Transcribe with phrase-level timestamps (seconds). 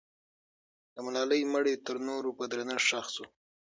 [0.93, 3.25] د ملالۍ مړی تر نورو په درنښت ښخ سو.